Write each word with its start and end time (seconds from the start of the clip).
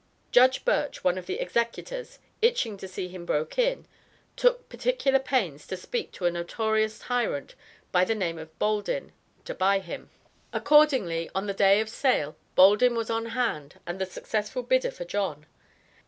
Judge 0.31 0.65
Birch 0.65 1.03
(one 1.03 1.15
of 1.19 1.27
the 1.27 1.39
executors), 1.39 2.17
"itching" 2.41 2.75
to 2.77 2.87
see 2.87 3.07
him 3.07 3.23
"broke 3.23 3.59
in," 3.59 3.85
"took 4.35 4.67
particular 4.67 5.19
pains" 5.19 5.67
to 5.67 5.77
speak 5.77 6.11
to 6.11 6.25
a 6.25 6.31
notorious 6.31 6.97
tyrant 6.97 7.53
by 7.91 8.03
the 8.03 8.15
name 8.15 8.39
of 8.39 8.49
Boldin, 8.57 9.11
to 9.45 9.53
buy 9.53 9.77
him. 9.77 10.09
Accordingly 10.51 11.29
on 11.35 11.45
the 11.45 11.53
day 11.53 11.79
of 11.81 11.87
sale, 11.87 12.35
Boldin 12.55 12.95
was 12.95 13.11
on 13.11 13.27
hand 13.37 13.79
and 13.85 14.01
the 14.01 14.07
successful 14.07 14.63
bidder 14.63 14.89
for 14.89 15.05
John. 15.05 15.45